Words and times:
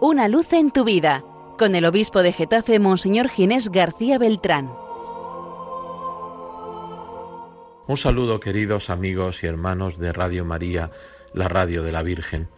Una 0.00 0.28
luz 0.28 0.52
en 0.52 0.70
tu 0.70 0.84
vida, 0.84 1.24
con 1.58 1.74
el 1.74 1.84
obispo 1.84 2.22
de 2.22 2.32
Getafe, 2.32 2.78
Monseñor 2.78 3.28
Ginés 3.28 3.68
García 3.68 4.16
Beltrán. 4.16 4.72
Un 7.88 7.96
saludo 7.96 8.38
queridos 8.38 8.90
amigos 8.90 9.42
y 9.42 9.48
hermanos 9.48 9.98
de 9.98 10.12
Radio 10.12 10.44
María, 10.44 10.92
la 11.34 11.48
radio 11.48 11.82
de 11.82 11.90
la 11.90 12.04
Virgen. 12.04 12.48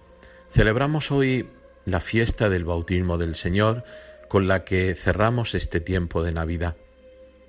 Celebramos 0.50 1.10
hoy 1.10 1.48
la 1.86 2.00
fiesta 2.00 2.50
del 2.50 2.66
bautismo 2.66 3.16
del 3.16 3.34
Señor 3.34 3.84
con 4.28 4.46
la 4.46 4.62
que 4.62 4.94
cerramos 4.94 5.54
este 5.54 5.80
tiempo 5.80 6.22
de 6.22 6.32
Navidad. 6.32 6.76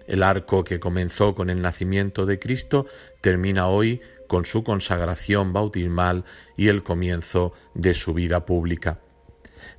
El 0.07 0.23
arco 0.23 0.63
que 0.63 0.79
comenzó 0.79 1.35
con 1.35 1.49
el 1.49 1.61
nacimiento 1.61 2.25
de 2.25 2.39
Cristo 2.39 2.85
termina 3.19 3.67
hoy 3.67 3.99
con 4.27 4.45
su 4.45 4.63
consagración 4.63 5.51
bautismal 5.51 6.23
y 6.55 6.69
el 6.69 6.81
comienzo 6.81 7.51
de 7.73 7.93
su 7.93 8.13
vida 8.13 8.45
pública. 8.45 9.01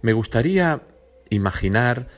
Me 0.03 0.13
gustaría 0.13 0.83
imaginar 1.31 2.09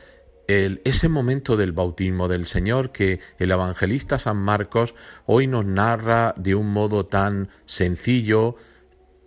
ese 0.47 1.09
momento 1.09 1.57
del 1.57 1.73
bautismo 1.73 2.29
del 2.29 2.47
Señor 2.47 2.93
que 2.93 3.21
el 3.39 3.51
evangelista 3.51 4.19
San 4.19 4.37
Marcos 4.37 4.95
hoy 5.27 5.47
nos 5.47 5.65
narra 5.65 6.35
de 6.37 6.55
un 6.55 6.71
modo 6.71 7.07
tan 7.07 7.49
sencillo, 7.65 8.57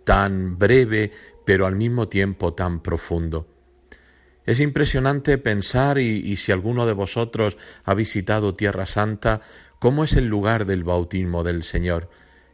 tan 0.04 0.58
breve, 0.58 1.12
pero 1.44 1.66
al 1.66 1.76
mismo 1.76 2.08
tiempo 2.08 2.54
tan 2.54 2.80
profundo. 2.80 3.48
Es 4.44 4.60
impresionante 4.60 5.38
pensar, 5.38 5.98
y, 5.98 6.36
si 6.36 6.52
alguno 6.52 6.86
de 6.86 6.94
vosotros 6.94 7.58
ha 7.84 7.94
visitado 7.94 8.54
Tierra 8.54 8.86
Santa, 8.86 9.40
cómo 9.78 10.04
es 10.04 10.14
el 10.14 10.26
lugar 10.26 10.64
del 10.64 10.84
bautismo 10.84 11.44
del 11.44 11.62
Señor. 11.62 12.08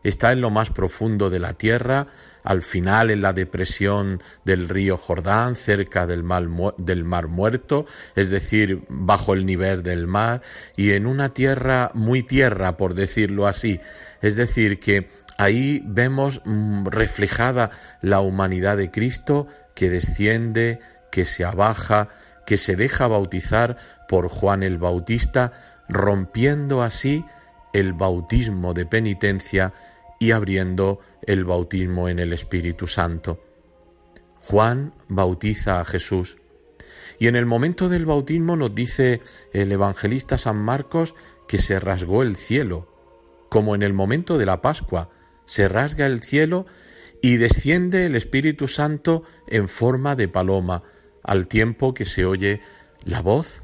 Está 0.05 0.33
en 0.33 0.41
lo 0.43 0.51
más 0.51 0.71
profundo 0.71 1.31
de 1.31 1.41
la 1.41 1.55
tierra, 1.55 2.07
al 2.45 2.61
final 2.61 3.11
en 3.11 3.23
la 3.23 3.33
depresión 3.33 4.23
del 4.45 4.69
río 4.69 4.99
Jordán, 4.99 5.55
cerca 5.55 6.07
del 6.07 6.23
mar, 6.23 6.47
del 6.77 7.05
mar 7.05 7.29
Muerto, 7.29 7.87
es 8.15 8.29
decir, 8.29 8.85
bajo 8.89 9.33
el 9.33 9.47
nivel 9.47 9.83
del 9.83 10.07
mar, 10.07 10.43
y 10.77 10.93
en 10.93 11.07
una 11.07 11.31
tierra 11.31 11.91
muy 11.95 12.23
tierra, 12.23 12.77
por 12.77 12.95
decirlo 12.95 13.47
así. 13.47 13.81
Es 14.21 14.37
decir, 14.37 14.79
que 14.79 15.09
ahí 15.39 15.83
vemos 15.87 16.43
mm, 16.45 16.87
reflejada 16.87 17.71
la 18.03 18.21
humanidad 18.21 18.77
de 18.77 18.91
Cristo 18.91 19.49
que 19.75 19.89
desciende, 19.89 20.81
que 21.11 21.25
se 21.25 21.47
abaja, 21.47 22.09
que 22.47 22.59
se 22.59 22.77
deja 22.77 23.09
bautizar 23.09 23.79
por 24.07 24.29
Juan 24.29 24.63
el 24.63 24.77
Bautista, 24.77 25.53
rompiendo 25.89 26.83
así 26.83 27.25
el 27.73 27.93
bautismo 27.93 28.75
de 28.75 28.87
penitencia 28.87 29.73
y 30.25 30.33
abriendo 30.33 31.01
el 31.27 31.45
bautismo 31.45 32.09
en 32.09 32.19
el 32.19 32.33
Espíritu 32.33 32.87
Santo. 32.87 33.45
Juan 34.41 34.95
bautiza 35.09 35.81
a 35.81 35.85
Jesús 35.85 36.39
y 37.19 37.29
en 37.29 37.37
el 37.37 37.45
momento 37.45 37.91
del 37.91 38.07
bautismo 38.07 38.57
nos 38.57 38.75
dice 38.75 39.21
el 39.53 39.71
evangelista 39.71 40.39
San 40.39 40.57
Marcos 40.57 41.15
que 41.47 41.59
se 41.59 41.79
rasgó 41.79 42.23
el 42.23 42.37
cielo, 42.37 42.89
como 43.51 43.75
en 43.75 43.83
el 43.83 43.93
momento 43.93 44.39
de 44.39 44.47
la 44.47 44.63
Pascua, 44.63 45.11
se 45.45 45.69
rasga 45.69 46.07
el 46.07 46.23
cielo 46.23 46.65
y 47.21 47.37
desciende 47.37 48.07
el 48.07 48.17
Espíritu 48.17 48.67
Santo 48.67 49.25
en 49.47 49.69
forma 49.69 50.17
de 50.17 50.29
paloma, 50.29 50.83
al 51.23 51.49
tiempo 51.49 51.93
que 51.93 52.07
se 52.07 52.25
oye 52.25 52.63
la 53.05 53.21
voz 53.21 53.63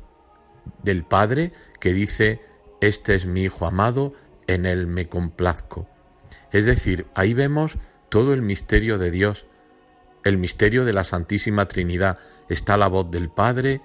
del 0.83 1.05
Padre 1.05 1.53
que 1.81 1.95
dice, 1.95 2.43
Este 2.83 3.15
es 3.15 3.25
mi 3.25 3.45
Hijo 3.45 3.67
amado, 3.67 4.13
en 4.47 4.67
él 4.67 4.87
me 4.87 5.09
complazco. 5.09 5.89
Es 6.53 6.67
decir, 6.67 7.07
ahí 7.15 7.35
vemos 7.35 7.77
todo 8.09 8.35
el 8.35 8.43
misterio 8.43 8.99
de 8.99 9.11
Dios, 9.11 9.47
el 10.25 10.39
misterio 10.39 10.85
de 10.85 10.93
la 10.93 11.05
Santísima 11.05 11.67
Trinidad. 11.69 12.19
Está 12.49 12.77
la 12.77 12.89
voz 12.89 13.11
del 13.11 13.31
Padre, 13.31 13.81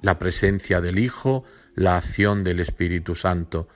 la 0.00 0.18
presencia 0.18 0.80
del 0.80 0.98
Hijo, 0.98 1.44
la 1.74 1.96
acción 1.96 2.44
del 2.44 2.60
Espíritu 2.60 3.14
Santo. 3.14 3.68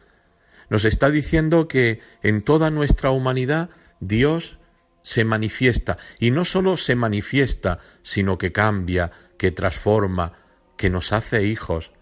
Nos 0.71 0.85
está 0.85 1.11
diciendo 1.11 1.69
que 1.69 2.01
en 2.23 2.43
toda 2.43 2.71
nuestra 2.71 3.11
humanidad 3.11 3.71
Dios 4.01 4.59
se 5.03 5.25
manifiesta 5.25 5.99
y 6.19 6.31
no 6.31 6.45
sólo 6.45 6.77
se 6.77 6.95
manifiesta, 6.95 7.79
sino 8.03 8.39
que 8.39 8.53
cambia, 8.53 9.11
que 9.37 9.51
transforma, 9.51 10.33
que 10.77 10.89
nos 10.89 11.13
hace 11.13 11.45
hijos. 11.45 11.93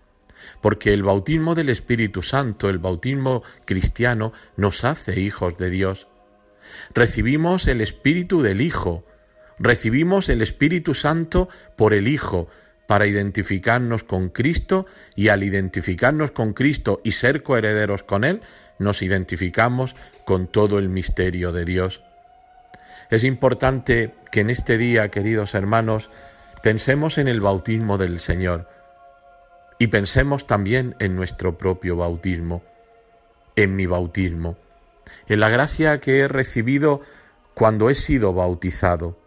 Porque 0.61 0.93
el 0.93 1.03
bautismo 1.03 1.55
del 1.55 1.69
Espíritu 1.69 2.23
Santo, 2.23 2.69
el 2.69 2.79
bautismo 2.79 3.43
cristiano, 3.65 4.33
nos 4.57 4.85
hace 4.85 5.21
hijos 5.21 5.59
de 5.59 5.71
Dios. 5.71 6.09
Recibimos 6.95 7.67
el 7.69 7.81
Espíritu 7.81 8.43
del 8.43 8.61
Hijo, 8.61 9.05
recibimos 9.59 10.29
el 10.29 10.43
Espíritu 10.43 10.95
Santo 10.95 11.49
por 11.77 11.93
el 11.93 12.09
Hijo, 12.09 12.49
para 12.87 13.07
identificarnos 13.07 14.05
con 14.05 14.29
Cristo 14.29 14.85
y 15.17 15.29
al 15.29 15.43
identificarnos 15.43 16.33
con 16.33 16.53
Cristo 16.53 17.01
y 17.03 17.13
ser 17.13 17.43
coherederos 17.43 18.03
con 18.03 18.23
Él, 18.23 18.43
nos 18.79 19.01
identificamos 19.01 19.97
con 20.27 20.47
todo 20.47 20.79
el 20.79 20.91
misterio 20.91 21.53
de 21.53 21.65
Dios. 21.65 22.03
Es 23.11 23.25
importante 23.25 24.15
que 24.31 24.41
en 24.41 24.51
este 24.51 24.77
día, 24.77 25.11
queridos 25.11 25.55
hermanos, 25.55 26.11
pensemos 26.63 27.17
en 27.19 27.29
el 27.29 27.41
bautismo 27.41 27.99
del 27.99 28.21
Señor 28.21 28.69
y 29.83 29.89
pensemos 29.89 30.47
también 30.47 30.95
en 31.01 31.17
nuestro 31.17 31.59
propio 31.59 31.97
bautismo, 31.97 32.63
en 33.57 33.75
mi 33.75 33.87
bautismo, 33.87 34.57
en 35.27 35.41
la 35.41 35.49
gracia 35.49 35.99
que 35.99 36.21
he 36.21 36.29
recibido 36.29 37.01
cuando 37.53 37.91
he 37.91 37.97
sido 37.97 38.33
bautizado, 38.33 39.19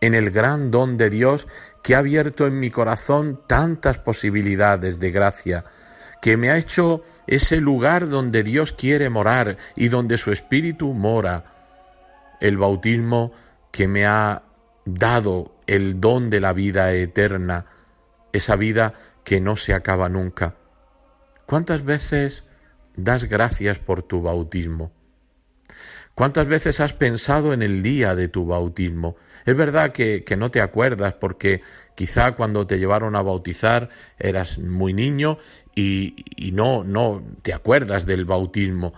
en 0.00 0.14
el 0.14 0.30
gran 0.30 0.70
don 0.70 0.96
de 0.96 1.10
Dios 1.10 1.48
que 1.82 1.96
ha 1.96 1.98
abierto 1.98 2.46
en 2.46 2.60
mi 2.60 2.70
corazón 2.70 3.40
tantas 3.48 3.98
posibilidades 3.98 5.00
de 5.00 5.10
gracia, 5.10 5.64
que 6.22 6.36
me 6.36 6.50
ha 6.50 6.56
hecho 6.56 7.02
ese 7.26 7.56
lugar 7.56 8.08
donde 8.08 8.44
Dios 8.44 8.70
quiere 8.70 9.10
morar 9.10 9.56
y 9.74 9.88
donde 9.88 10.18
su 10.18 10.30
Espíritu 10.30 10.94
mora, 10.94 11.46
el 12.40 12.58
bautismo 12.58 13.32
que 13.72 13.88
me 13.88 14.06
ha 14.06 14.44
dado 14.84 15.56
el 15.66 16.00
don 16.00 16.30
de 16.30 16.38
la 16.38 16.52
vida 16.52 16.92
eterna, 16.92 17.66
esa 18.32 18.54
vida 18.54 18.92
que 19.26 19.40
no 19.40 19.56
se 19.56 19.74
acaba 19.74 20.08
nunca. 20.08 20.54
¿Cuántas 21.46 21.84
veces 21.84 22.44
das 22.94 23.24
gracias 23.24 23.78
por 23.78 24.04
tu 24.04 24.22
bautismo? 24.22 24.92
¿Cuántas 26.14 26.46
veces 26.46 26.78
has 26.78 26.94
pensado 26.94 27.52
en 27.52 27.60
el 27.60 27.82
día 27.82 28.14
de 28.14 28.28
tu 28.28 28.46
bautismo? 28.46 29.16
Es 29.44 29.56
verdad 29.56 29.90
que, 29.90 30.22
que, 30.22 30.36
no 30.36 30.52
te 30.52 30.60
acuerdas 30.60 31.14
porque 31.14 31.60
quizá 31.96 32.36
cuando 32.36 32.68
te 32.68 32.78
llevaron 32.78 33.16
a 33.16 33.22
bautizar 33.22 33.90
eras 34.16 34.58
muy 34.58 34.94
niño 34.94 35.38
y, 35.74 36.14
y 36.36 36.52
no, 36.52 36.84
no 36.84 37.20
te 37.42 37.52
acuerdas 37.52 38.06
del 38.06 38.26
bautismo, 38.26 38.94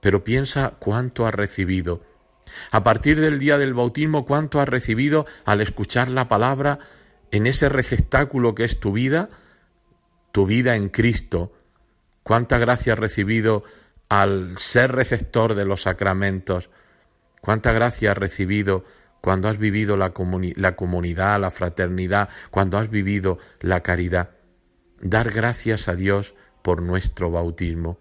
pero 0.00 0.24
piensa 0.24 0.74
cuánto 0.80 1.24
has 1.24 1.34
recibido 1.34 2.02
a 2.72 2.82
partir 2.82 3.20
del 3.20 3.38
día 3.38 3.58
del 3.58 3.74
bautismo, 3.74 4.26
cuánto 4.26 4.60
has 4.60 4.68
recibido 4.68 5.24
al 5.44 5.60
escuchar 5.60 6.08
la 6.10 6.26
palabra 6.26 6.80
en 7.30 7.46
ese 7.46 7.68
receptáculo 7.68 8.56
que 8.56 8.64
es 8.64 8.80
tu 8.80 8.92
vida, 8.92 9.28
tu 10.38 10.46
vida 10.46 10.76
en 10.76 10.88
Cristo. 10.88 11.52
Cuánta 12.22 12.58
gracia 12.58 12.92
has 12.92 12.98
recibido 13.00 13.64
al 14.08 14.56
ser 14.56 14.92
receptor 14.92 15.56
de 15.56 15.64
los 15.64 15.82
sacramentos. 15.82 16.70
Cuánta 17.40 17.72
gracia 17.72 18.12
has 18.12 18.18
recibido 18.18 18.84
cuando 19.20 19.48
has 19.48 19.58
vivido 19.58 19.96
la, 19.96 20.10
comunidad, 20.12 21.40
la 21.40 21.50
fraternidad, 21.50 22.28
cuando 22.52 22.78
has 22.78 22.88
vivido 22.88 23.38
la 23.58 23.82
caridad. 23.82 24.30
Dar 25.00 25.32
gracias 25.32 25.88
a 25.88 25.96
Dios 25.96 26.36
por 26.62 26.82
nuestro 26.82 27.32
bautismo. 27.32 27.98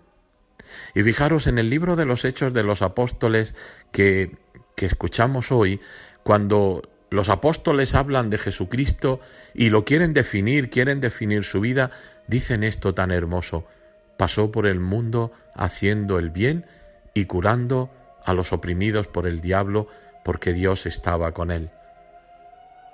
Y 0.94 1.02
fijaros 1.02 1.48
en 1.48 1.58
el 1.58 1.72
libro 1.72 1.96
de 1.96 2.06
los 2.06 2.24
Hechos 2.24 2.54
de 2.54 2.62
los 2.62 2.84
Apóstoles 2.84 3.56
que 3.92 4.38
escuchamos 4.76 5.52
hoy, 5.52 5.82
cuando 6.22 6.84
los 7.10 7.30
apóstoles 7.30 7.96
hablan 7.96 8.30
de 8.30 8.38
Jesucristo 8.38 9.22
y 9.54 9.70
lo 9.70 9.86
quieren 9.86 10.14
definir, 10.14 10.70
quieren 10.70 11.00
definir 11.00 11.44
su 11.44 11.62
vida, 11.62 11.90
dicen 12.28 12.64
esto 12.64 12.94
tan 12.94 13.12
hermoso. 13.12 13.66
Pasó 14.18 14.52
por 14.52 14.66
el 14.66 14.80
mundo 14.80 15.32
haciendo 15.56 16.20
el 16.20 16.32
bien 16.32 16.66
y 17.14 17.26
curando 17.26 17.90
a 18.24 18.34
los 18.34 18.52
oprimidos 18.52 19.08
por 19.08 19.26
el 19.26 19.40
diablo, 19.40 19.88
porque 20.26 20.52
Dios 20.52 20.86
estaba 20.86 21.32
con 21.32 21.52
él. 21.52 21.70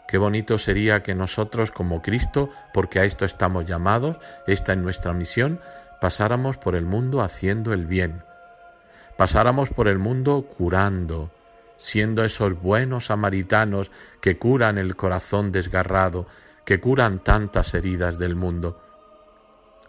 Qué 0.07 0.19
bonito 0.19 0.59
sería 0.59 1.01
que 1.01 1.16
nosotros 1.16 1.71
como 1.71 2.04
Cristo, 2.04 2.51
porque 2.71 3.00
a 3.00 3.06
esto 3.06 3.25
estamos 3.25 3.66
llamados, 3.66 4.18
esta 4.45 4.74
es 4.74 4.77
nuestra 4.77 5.13
misión, 5.13 5.59
pasáramos 6.00 6.57
por 6.57 6.75
el 6.75 6.86
mundo 6.86 7.21
haciendo 7.21 7.74
el 7.74 7.88
bien, 7.88 8.21
pasáramos 9.18 9.69
por 9.69 9.88
el 9.88 9.98
mundo 9.98 10.45
curando, 10.56 11.31
siendo 11.83 12.24
esos 12.24 12.53
buenos 12.62 13.07
samaritanos 13.07 13.91
que 14.21 14.38
curan 14.38 14.77
el 14.77 14.95
corazón 14.95 15.51
desgarrado, 15.51 16.27
que 16.63 16.80
curan 16.80 17.19
tantas 17.19 17.74
heridas 17.74 18.18
del 18.18 18.38
mundo. 18.38 18.81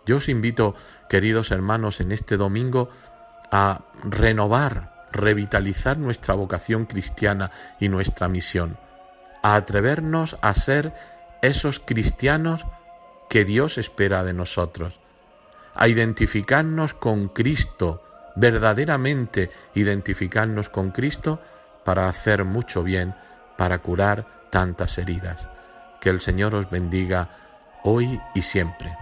Yo 0.05 0.17
os 0.17 0.29
invito, 0.29 0.75
queridos 1.09 1.53
hermanos, 1.53 2.01
en 2.01 2.11
este 2.11 2.37
domingo 2.37 2.91
a 3.53 3.85
renovar, 4.03 5.07
revitalizar 5.13 5.97
nuestra 5.97 6.35
vocación 6.35 6.87
cristiana 6.87 7.53
y 7.79 7.89
nuestra 7.89 8.27
misión, 8.27 8.77
a 9.45 9.55
atrevernos 9.55 10.37
a 10.43 10.53
ser 10.55 10.95
esos 11.43 11.79
cristianos 11.79 12.67
que 13.31 13.45
Dios 13.45 13.79
espera 13.79 14.25
de 14.25 14.33
nosotros, 14.33 14.99
a 15.77 15.87
identificarnos 15.87 16.93
con 16.93 17.29
Cristo, 17.29 18.03
verdaderamente 18.35 19.53
identificarnos 19.75 20.69
con 20.69 20.91
Cristo 20.91 21.41
para 21.85 22.09
hacer 22.09 22.45
mucho 22.45 22.83
bien, 22.83 23.15
para 23.57 23.79
curar 23.79 24.27
tantas 24.51 24.99
heridas. 24.99 25.49
Que 26.01 26.11
el 26.11 26.21
Señor 26.21 26.55
os 26.55 26.71
bendiga 26.71 27.29
hoy 27.83 28.21
y 28.35 28.43
siempre. 28.43 28.97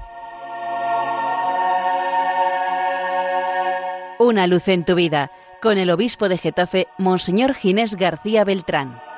Una 4.19 4.47
luz 4.47 4.69
en 4.69 4.85
tu 4.85 4.95
vida, 4.95 5.33
con 5.61 5.79
el 5.79 5.91
obispo 5.91 6.29
de 6.29 6.39
Getafe, 6.39 6.89
Monseñor 6.99 7.55
Ginés 7.55 7.97
García 7.97 8.45
Beltrán. 8.45 9.12